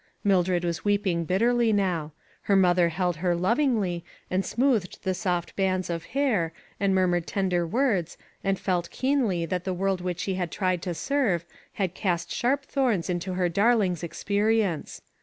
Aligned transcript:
Mildred 0.23 0.65
was 0.65 0.83
weeping 0.83 1.25
bitterly 1.25 1.71
now. 1.71 2.11
Her 2.49 2.55
mother 2.55 2.89
held 2.89 3.17
her 3.17 3.35
lovingly, 3.35 4.03
and 4.31 4.43
smoothed 4.43 4.97
the 5.03 5.13
soft 5.13 5.55
bands 5.55 5.91
of 5.91 6.05
hair, 6.17 6.53
and 6.79 6.95
murmured 6.95 7.27
tender 7.27 7.67
words, 7.67 8.17
and 8.43 8.57
felt 8.57 8.89
keenly 8.89 9.45
that 9.45 9.63
the 9.63 9.75
world 9.75 10.01
which 10.01 10.19
she 10.21 10.33
had 10.33 10.49
tried 10.49 10.81
to 10.81 10.95
serve, 10.95 11.45
had 11.73 11.93
cast 11.93 12.31
sharp 12.31 12.65
thorns 12.65 13.11
into 13.11 13.33
her 13.35 13.47
darling's 13.47 14.01
experience. 14.03 15.03